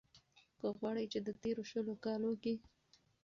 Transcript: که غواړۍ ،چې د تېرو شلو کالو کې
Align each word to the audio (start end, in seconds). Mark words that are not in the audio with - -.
که 0.59 0.67
غواړۍ 0.77 1.05
،چې 1.13 1.19
د 1.27 1.29
تېرو 1.41 1.63
شلو 1.71 1.93
کالو 2.05 2.31
کې 2.43 2.53